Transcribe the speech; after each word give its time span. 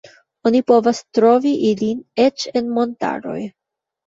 Oni 0.49 0.61
povas 0.71 1.01
trovi 1.17 1.51
ilin 1.73 2.01
eĉ 2.25 2.47
en 2.61 2.73
montaroj. 2.79 3.39